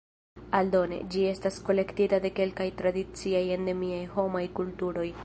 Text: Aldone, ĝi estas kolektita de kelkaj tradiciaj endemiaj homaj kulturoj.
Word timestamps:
Aldone, 0.59 0.97
ĝi 1.15 1.25
estas 1.31 1.59
kolektita 1.67 2.21
de 2.25 2.33
kelkaj 2.41 2.69
tradiciaj 2.83 3.45
endemiaj 3.59 4.05
homaj 4.17 4.47
kulturoj. 4.63 5.11